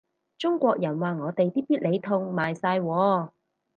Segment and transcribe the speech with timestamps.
[0.39, 3.29] 中國人話我哋啲必理痛賣晒喎